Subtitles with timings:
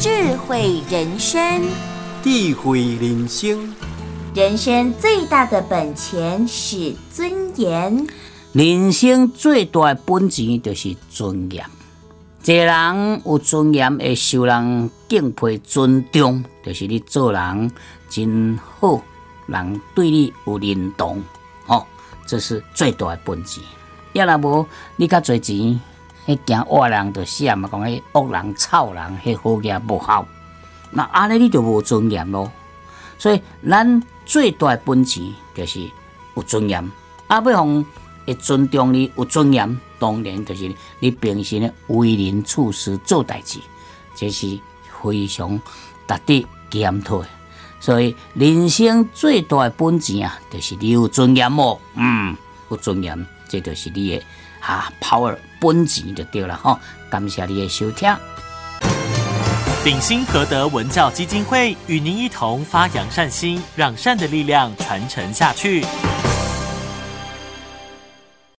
[0.00, 1.62] 智慧人生，
[2.22, 3.74] 智慧人生，
[4.34, 7.30] 人生最大的本钱是尊
[7.60, 8.06] 严。
[8.54, 11.62] 人生最大的本钱就是尊严。
[12.44, 17.70] 一个人有尊严，会受人敬佩、尊重，就是你做人
[18.08, 19.02] 真好，
[19.48, 21.22] 人对你有认同，
[21.66, 21.86] 吼，
[22.26, 23.62] 这是最大的本钱。
[24.14, 25.78] 要若无你较侪钱，
[26.30, 30.24] 迄惊恶人就闪嘛，讲迄恶人、臭人，迄好嘢无效。
[30.92, 32.50] 那安尼你就无尊严咯。
[33.18, 35.90] 所以咱最大的本钱就是
[36.36, 36.78] 有尊严。
[37.26, 37.84] 啊，要互
[38.26, 43.58] 会尊重你、有尊严，当然就是你平时的为人处事、做代志，
[44.14, 44.58] 这是
[45.02, 45.60] 非常
[46.06, 47.28] 值得检讨的。
[47.80, 51.78] 所以人生最大的本钱啊，就是你有尊严哦。
[51.94, 52.36] 嗯，
[52.70, 54.24] 有尊严，这就是你的
[54.60, 56.78] 哈 power 本钱就对了哦。
[57.10, 58.16] 感谢你的收听。
[59.82, 65.84] 鼎新和德文教基金会与您一同发扬善心，让善的力量传承下去。